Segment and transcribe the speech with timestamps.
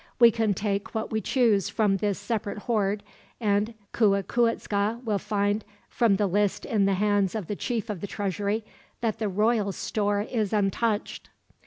[0.17, 3.03] We can take what we choose from this separate hoard,
[3.39, 8.07] and Cuicuitzca will find, from the list in the hands of the chief of the
[8.07, 8.63] treasury,
[9.01, 11.29] that the royal store is untouched."